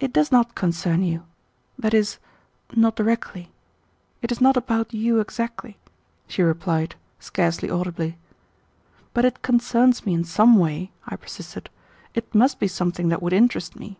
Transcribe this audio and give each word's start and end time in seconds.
"It 0.00 0.12
does 0.12 0.32
not 0.32 0.56
concern 0.56 1.04
you 1.04 1.22
that 1.78 1.94
is, 1.94 2.18
not 2.74 2.96
directly. 2.96 3.52
It 4.20 4.32
is 4.32 4.40
not 4.40 4.56
about 4.56 4.92
you 4.92 5.20
exactly," 5.20 5.76
she 6.26 6.42
replied, 6.42 6.96
scarcely 7.20 7.70
audibly. 7.70 8.18
"But 9.14 9.24
it 9.24 9.42
concerns 9.42 10.04
me 10.04 10.12
in 10.12 10.24
some 10.24 10.56
way," 10.56 10.90
I 11.06 11.14
persisted. 11.14 11.70
"It 12.14 12.34
must 12.34 12.58
be 12.58 12.66
something 12.66 13.10
that 13.10 13.22
would 13.22 13.32
interest 13.32 13.76
me." 13.78 13.96